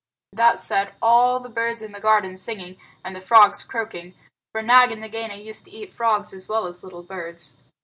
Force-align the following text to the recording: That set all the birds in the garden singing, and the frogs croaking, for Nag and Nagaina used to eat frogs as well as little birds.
That 0.33 0.57
set 0.57 0.95
all 0.99 1.39
the 1.39 1.47
birds 1.49 1.83
in 1.83 1.91
the 1.91 1.99
garden 1.99 2.35
singing, 2.35 2.77
and 3.05 3.15
the 3.15 3.21
frogs 3.21 3.61
croaking, 3.61 4.15
for 4.51 4.63
Nag 4.63 4.91
and 4.91 4.99
Nagaina 5.01 5.35
used 5.35 5.65
to 5.65 5.71
eat 5.71 5.93
frogs 5.93 6.33
as 6.33 6.49
well 6.49 6.65
as 6.65 6.83
little 6.83 7.03
birds. 7.03 7.57